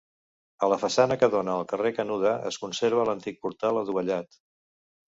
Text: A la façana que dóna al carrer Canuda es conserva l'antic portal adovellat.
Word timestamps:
A 0.67 0.69
la 0.73 0.77
façana 0.83 1.17
que 1.23 1.29
dóna 1.35 1.53
al 1.57 1.67
carrer 1.73 1.93
Canuda 1.99 2.35
es 2.53 2.59
conserva 2.65 3.07
l'antic 3.13 3.43
portal 3.47 3.83
adovellat. 3.85 4.43